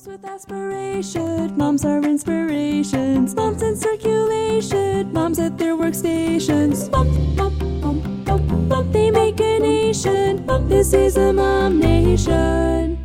[0.00, 6.90] Moms with aspiration, moms are inspirations, moms in circulation, moms at their workstations.
[6.90, 10.46] Mom, mom, mom, mom, mom, they make a nation.
[10.46, 12.99] Mom, this is a mom nation.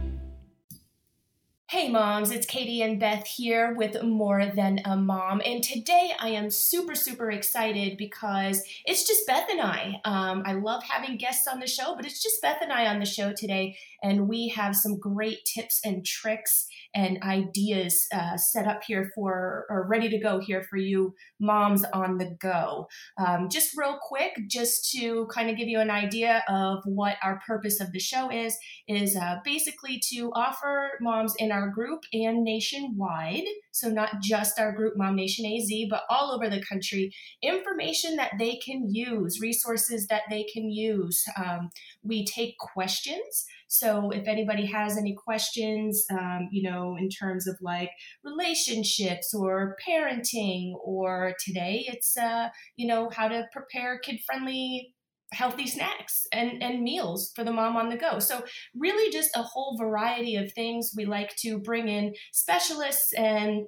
[1.86, 5.40] Hey moms, it's Katie and Beth here with More Than a Mom.
[5.46, 10.02] And today I am super, super excited because it's just Beth and I.
[10.04, 12.98] Um, I love having guests on the show, but it's just Beth and I on
[12.98, 13.78] the show today.
[14.02, 19.68] And we have some great tips and tricks and ideas uh, set up here for,
[19.70, 22.88] or ready to go here for you moms on the go.
[23.20, 27.40] Um, just real quick, just to kind of give you an idea of what our
[27.46, 28.58] purpose of the show is,
[28.88, 34.72] is uh, basically to offer moms in our group and nationwide, so not just our
[34.72, 37.12] group Mom Nation AZ, but all over the country,
[37.44, 41.24] information that they can use, resources that they can use.
[41.38, 41.70] Um,
[42.04, 43.46] we take questions.
[43.68, 47.90] So if anybody has any questions, um, you know, in terms of like
[48.24, 54.95] relationships or parenting, or today it's, uh, you know, how to prepare kid friendly
[55.34, 58.20] healthy snacks and, and meals for the mom on the go.
[58.20, 58.44] So,
[58.76, 60.94] really, just a whole variety of things.
[60.96, 63.66] We like to bring in specialists and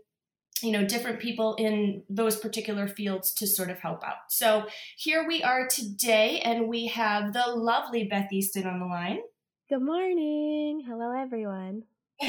[0.63, 4.65] you know different people in those particular fields to sort of help out so
[4.97, 9.19] here we are today and we have the lovely beth easton on the line
[9.69, 10.81] Good morning.
[10.87, 11.83] Hello, everyone.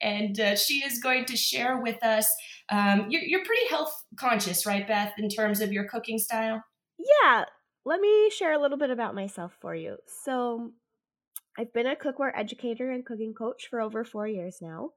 [0.00, 2.32] and uh, she is going to share with us.
[2.68, 6.62] Um, you're, you're pretty health conscious, right, Beth, in terms of your cooking style?
[6.96, 7.46] Yeah,
[7.84, 9.96] let me share a little bit about myself for you.
[10.24, 10.72] So,
[11.58, 14.90] I've been a cookware educator and cooking coach for over four years now.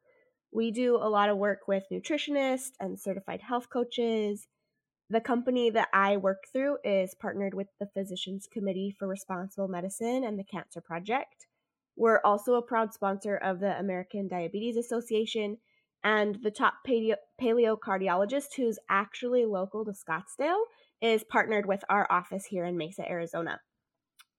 [0.52, 4.48] We do a lot of work with nutritionists and certified health coaches.
[5.10, 10.24] The company that I work through is partnered with the Physicians Committee for Responsible Medicine
[10.24, 11.48] and the Cancer Project.
[11.96, 15.58] We're also a proud sponsor of the American Diabetes Association
[16.04, 20.64] and the top paleo, paleo cardiologist, who's actually local to Scottsdale,
[21.04, 23.60] is partnered with our office here in Mesa, Arizona.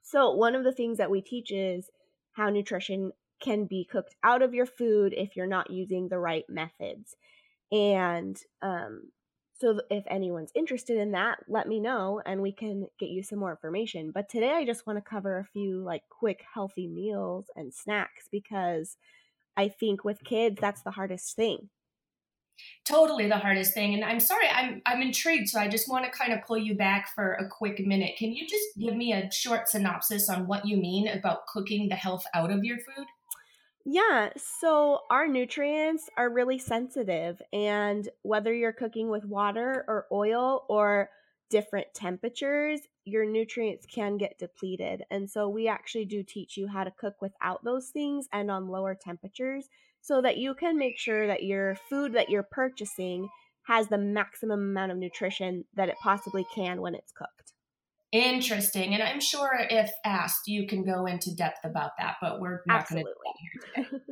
[0.03, 1.89] So, one of the things that we teach is
[2.33, 6.45] how nutrition can be cooked out of your food if you're not using the right
[6.49, 7.15] methods.
[7.71, 9.11] And um,
[9.61, 13.39] so if anyone's interested in that, let me know and we can get you some
[13.39, 14.11] more information.
[14.13, 18.29] But today I just want to cover a few like quick healthy meals and snacks
[18.31, 18.97] because
[19.57, 21.71] I think with kids that's the hardest thing.
[22.85, 23.95] Totally the hardest thing.
[23.95, 26.75] And I'm sorry, I'm I'm intrigued, so I just want to kind of pull you
[26.75, 28.17] back for a quick minute.
[28.19, 31.95] Can you just give me a short synopsis on what you mean about cooking the
[31.95, 33.07] health out of your food?
[33.87, 40.65] Yeah, so our nutrients are really sensitive, and whether you're cooking with water or oil
[40.69, 41.11] or
[41.51, 45.05] different temperatures, your nutrients can get depleted.
[45.11, 48.69] And so we actually do teach you how to cook without those things and on
[48.69, 49.69] lower temperatures
[50.05, 53.27] so that you can make sure that your food that you're purchasing
[53.67, 57.55] has the maximum amount of nutrition that it possibly can when it's cooked.
[58.13, 58.93] Interesting.
[58.93, 62.87] And I'm sure if asked, you can go into depth about that, but we're not
[62.87, 64.05] going to do it here today.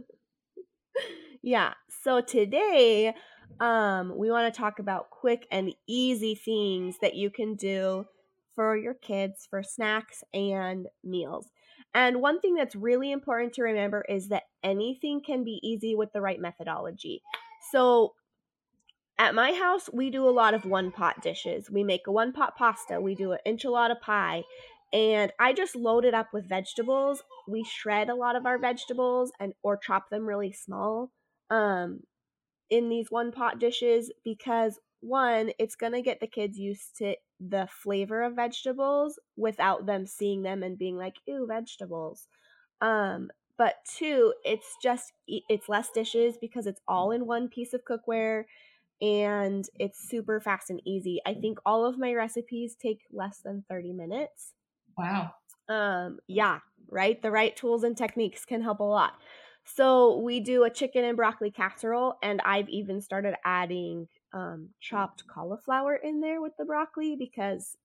[1.42, 1.74] yeah.
[2.02, 3.12] So today,
[3.60, 8.06] um, we want to talk about quick and easy things that you can do
[8.54, 11.50] for your kids for snacks and meals.
[11.94, 16.12] And one thing that's really important to remember is that anything can be easy with
[16.12, 17.22] the right methodology.
[17.70, 18.14] So,
[19.18, 21.70] at my house, we do a lot of one pot dishes.
[21.70, 24.44] We make a one pot pasta, we do an enchilada pie,
[24.92, 27.22] and I just load it up with vegetables.
[27.46, 31.12] We shred a lot of our vegetables and or chop them really small
[31.50, 32.00] um,
[32.70, 37.16] in these one pot dishes because one, it's going to get the kids used to
[37.40, 42.28] the flavor of vegetables without them seeing them and being like, "Ew, vegetables."
[42.80, 47.84] Um, but two, it's just it's less dishes because it's all in one piece of
[47.84, 48.44] cookware
[49.00, 51.20] and it's super fast and easy.
[51.26, 54.54] I think all of my recipes take less than 30 minutes.
[54.96, 55.34] Wow.
[55.68, 57.20] Um yeah, right?
[57.20, 59.14] The right tools and techniques can help a lot.
[59.64, 65.26] So we do a chicken and broccoli casserole and I've even started adding um chopped
[65.26, 67.76] cauliflower in there with the broccoli because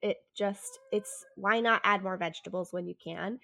[0.00, 3.38] it just it's why not add more vegetables when you can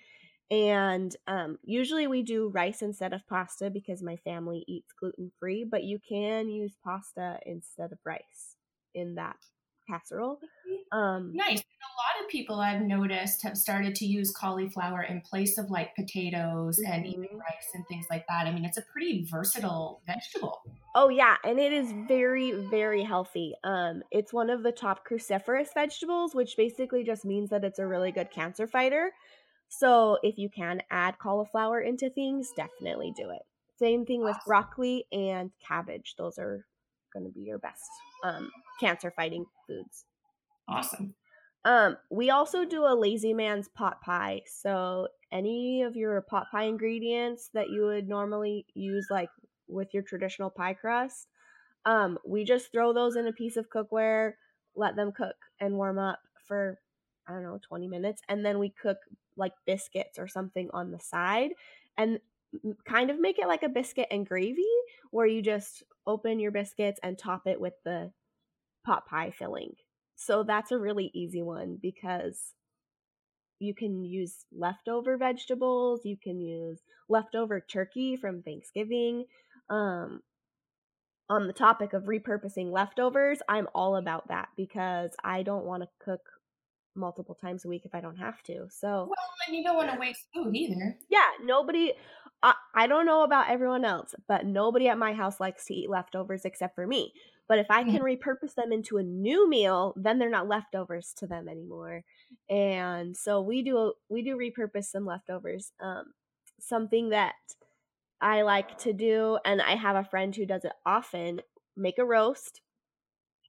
[0.50, 5.66] and um, usually we do rice instead of pasta because my family eats gluten free,
[5.70, 8.56] but you can use pasta instead of rice
[8.94, 9.36] in that
[9.88, 10.38] casserole.
[10.90, 11.58] Um, nice.
[11.58, 15.94] A lot of people I've noticed have started to use cauliflower in place of like
[15.94, 16.92] potatoes mm-hmm.
[16.92, 18.46] and even rice and things like that.
[18.46, 20.57] I mean, it's a pretty versatile vegetable.
[20.94, 23.54] Oh yeah, and it is very very healthy.
[23.62, 27.86] Um, it's one of the top cruciferous vegetables, which basically just means that it's a
[27.86, 29.12] really good cancer fighter.
[29.68, 33.42] So if you can add cauliflower into things, definitely do it.
[33.78, 36.14] Same thing with broccoli and cabbage.
[36.16, 36.64] Those are
[37.12, 37.88] going to be your best
[38.24, 38.50] um,
[38.80, 40.04] cancer fighting foods.
[40.68, 41.14] Awesome.
[41.64, 44.42] Um, we also do a lazy man's pot pie.
[44.46, 49.28] So any of your pot pie ingredients that you would normally use, like
[49.68, 51.28] with your traditional pie crust,
[51.84, 54.32] um, we just throw those in a piece of cookware,
[54.76, 56.78] let them cook and warm up for
[57.26, 58.98] I don't know 20 minutes, and then we cook
[59.36, 61.50] like biscuits or something on the side,
[61.96, 62.18] and
[62.86, 64.62] kind of make it like a biscuit and gravy,
[65.10, 68.10] where you just open your biscuits and top it with the
[68.84, 69.74] pot pie filling.
[70.16, 72.54] So that's a really easy one because
[73.60, 79.24] you can use leftover vegetables, you can use leftover turkey from Thanksgiving.
[79.70, 80.22] Um,
[81.30, 85.88] on the topic of repurposing leftovers, I'm all about that because I don't want to
[86.02, 86.22] cook
[86.94, 88.66] multiple times a week if I don't have to.
[88.70, 90.96] So, well, and you don't want to waste food either.
[91.08, 91.92] Yeah, nobody.
[92.42, 95.90] I, I don't know about everyone else, but nobody at my house likes to eat
[95.90, 97.12] leftovers except for me.
[97.48, 101.26] But if I can repurpose them into a new meal, then they're not leftovers to
[101.26, 102.04] them anymore.
[102.50, 105.72] And so we do we do repurpose some leftovers.
[105.80, 106.12] Um,
[106.60, 107.34] something that
[108.20, 111.40] I like to do, and I have a friend who does it often.
[111.76, 112.60] Make a roast,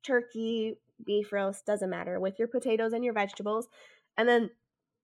[0.05, 3.67] turkey, beef roast, doesn't matter, with your potatoes and your vegetables,
[4.17, 4.51] and then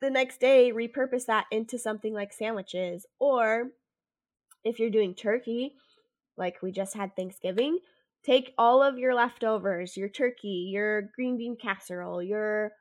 [0.01, 3.05] the next day repurpose that into something like sandwiches.
[3.19, 3.71] Or
[4.63, 5.75] if you're doing turkey,
[6.37, 7.79] like we just had Thanksgiving,
[8.23, 12.71] take all of your leftovers, your turkey, your green bean casserole, your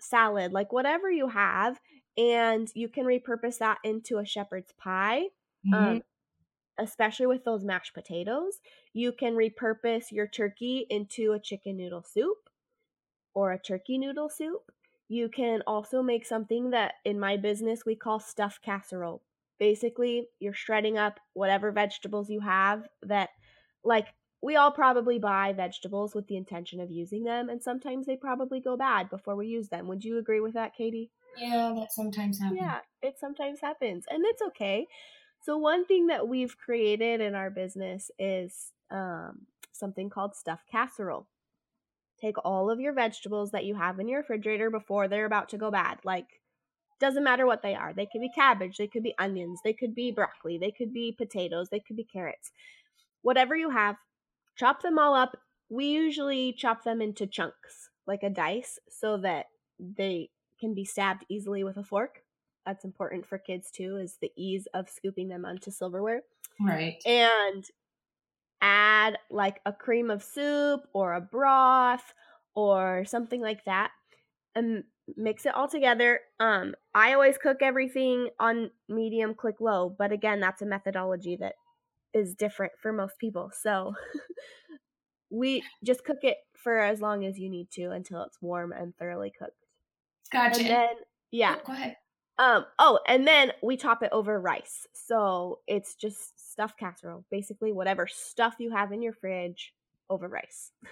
[0.00, 1.80] salad, like whatever you have,
[2.16, 5.24] and you can repurpose that into a shepherd's pie.
[5.66, 5.74] Mm-hmm.
[5.74, 6.02] Um,
[6.80, 8.60] especially with those mashed potatoes,
[8.92, 12.38] you can repurpose your turkey into a chicken noodle soup
[13.34, 14.72] or a turkey noodle soup.
[15.08, 19.22] You can also make something that in my business we call stuffed casserole.
[19.58, 23.30] Basically, you're shredding up whatever vegetables you have that,
[23.84, 24.08] like,
[24.42, 28.60] we all probably buy vegetables with the intention of using them, and sometimes they probably
[28.60, 29.86] go bad before we use them.
[29.88, 31.10] Would you agree with that, Katie?
[31.36, 32.60] Yeah, that sometimes happens.
[32.60, 34.86] Yeah, it sometimes happens, and it's okay.
[35.42, 41.26] So, one thing that we've created in our business is um, something called stuffed casserole.
[42.20, 45.58] Take all of your vegetables that you have in your refrigerator before they're about to
[45.58, 45.98] go bad.
[46.04, 46.26] Like,
[47.00, 47.94] doesn't matter what they are.
[47.94, 51.14] They could be cabbage, they could be onions, they could be broccoli, they could be
[51.16, 52.52] potatoes, they could be carrots.
[53.22, 53.96] Whatever you have,
[54.56, 55.36] chop them all up.
[55.70, 59.46] We usually chop them into chunks, like a dice, so that
[59.78, 60.28] they
[60.60, 62.22] can be stabbed easily with a fork.
[62.66, 66.22] That's important for kids too, is the ease of scooping them onto silverware.
[66.60, 67.02] Right.
[67.06, 67.64] And
[68.60, 72.12] add like a cream of soup or a broth
[72.54, 73.90] or something like that
[74.54, 74.84] and
[75.16, 76.20] mix it all together.
[76.38, 81.54] Um, I always cook everything on medium, click low, but again, that's a methodology that
[82.12, 83.50] is different for most people.
[83.58, 83.94] So
[85.30, 88.94] we just cook it for as long as you need to until it's warm and
[88.96, 89.66] thoroughly cooked.
[90.30, 90.60] Gotcha.
[90.60, 90.88] And then
[91.30, 91.56] yeah.
[91.58, 91.96] Oh, go ahead.
[92.40, 94.86] Um oh, and then we top it over rice.
[94.94, 97.26] So it's just stuffed casserole.
[97.30, 99.74] Basically whatever stuff you have in your fridge
[100.08, 100.72] over rice.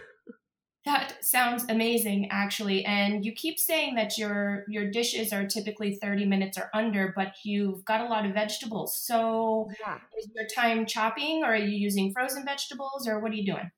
[0.85, 2.83] That sounds amazing, actually.
[2.87, 7.35] And you keep saying that your your dishes are typically thirty minutes or under, but
[7.45, 8.97] you've got a lot of vegetables.
[8.97, 9.99] So, yeah.
[10.19, 13.71] is your time chopping, or are you using frozen vegetables, or what are you doing?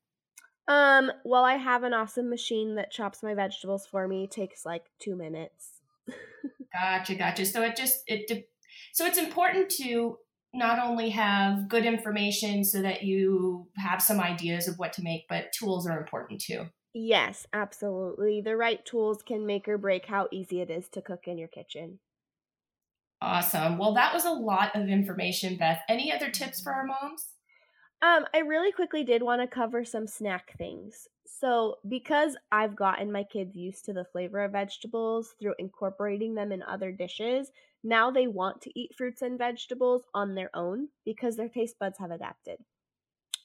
[0.69, 1.11] Um.
[1.25, 4.25] Well, I have an awesome machine that chops my vegetables for me.
[4.25, 5.81] It takes like two minutes.
[6.73, 7.47] gotcha, gotcha.
[7.47, 8.47] So it just it de-
[8.93, 10.19] so it's important to
[10.53, 15.27] not only have good information so that you have some ideas of what to make,
[15.29, 16.67] but tools are important too.
[16.93, 18.41] Yes, absolutely.
[18.41, 21.49] The right tools can make or break how easy it is to cook in your
[21.49, 22.01] kitchen.
[23.23, 23.79] Awesome.
[23.79, 25.83] Well, that was a lot of information, Beth.
[25.89, 27.27] Any other tips for our moms?
[28.03, 31.09] Um, I really quickly did want to cover some snack things.
[31.27, 36.51] So, because I've gotten my kids used to the flavor of vegetables through incorporating them
[36.51, 37.53] in other dishes,
[37.83, 41.99] now they want to eat fruits and vegetables on their own because their taste buds
[41.99, 42.65] have adapted.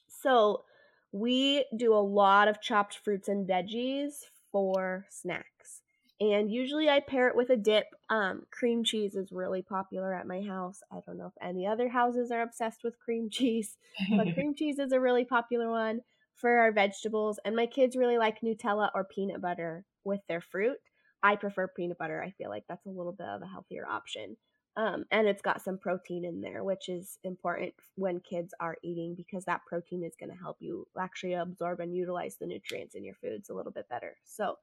[0.08, 0.64] So,
[1.12, 5.75] we do a lot of chopped fruits and veggies for snacks.
[6.20, 7.86] And usually I pair it with a dip.
[8.08, 10.80] Um, cream cheese is really popular at my house.
[10.90, 13.76] I don't know if any other houses are obsessed with cream cheese,
[14.16, 16.00] but cream cheese is a really popular one
[16.36, 17.38] for our vegetables.
[17.44, 20.78] And my kids really like Nutella or peanut butter with their fruit.
[21.22, 22.22] I prefer peanut butter.
[22.22, 24.36] I feel like that's a little bit of a healthier option.
[24.76, 29.14] Um, and it's got some protein in there, which is important when kids are eating
[29.14, 33.02] because that protein is going to help you actually absorb and utilize the nutrients in
[33.02, 34.16] your foods a little bit better.
[34.24, 34.56] So,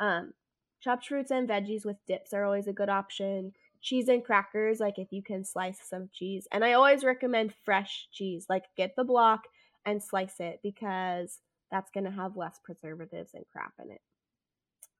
[0.00, 0.32] um,
[0.82, 3.52] chopped fruits and veggies with dips are always a good option.
[3.80, 6.46] cheese and crackers, like if you can slice some cheese.
[6.52, 9.42] And I always recommend fresh cheese, like get the block
[9.84, 14.00] and slice it because that's going to have less preservatives and crap in it.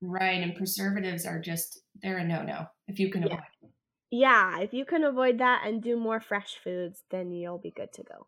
[0.00, 0.42] Right.
[0.42, 3.68] And preservatives are just, they're a no no if you can avoid yeah.
[4.10, 4.60] Yeah.
[4.60, 8.02] If you can avoid that and do more fresh foods, then you'll be good to
[8.02, 8.26] go.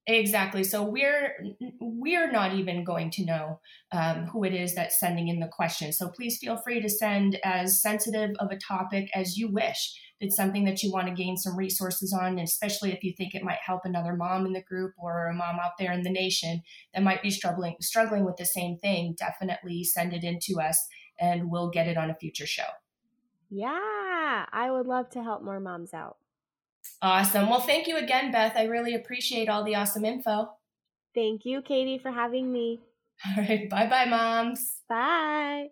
[0.09, 1.35] Exactly so we're
[1.81, 3.59] we're not even going to know
[3.91, 7.37] um, who it is that's sending in the question so please feel free to send
[7.43, 9.99] as sensitive of a topic as you wish.
[10.21, 13.43] It's something that you want to gain some resources on especially if you think it
[13.43, 16.63] might help another mom in the group or a mom out there in the nation
[16.93, 20.87] that might be struggling struggling with the same thing definitely send it in to us
[21.19, 22.63] and we'll get it on a future show.
[23.49, 26.17] Yeah i would love to help more moms out
[27.01, 27.50] Awesome.
[27.50, 28.53] Well, thank you again, Beth.
[28.55, 30.50] I really appreciate all the awesome info.
[31.13, 32.79] Thank you, Katie, for having me.
[33.25, 33.67] All right.
[33.69, 34.81] Bye bye, moms.
[34.88, 35.67] Bye.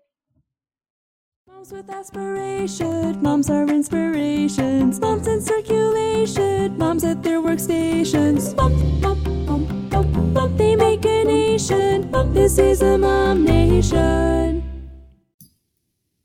[1.48, 8.56] Moms with aspiration, moms are inspirations, moms in circulation, moms at their workstations.
[8.56, 12.10] Mom, mom, mom, mom, mom, they make a nation.
[12.10, 14.55] Mom, this is a mom nation.